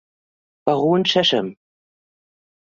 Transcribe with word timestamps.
Baron 0.65 1.03
Chesham. 1.03 1.55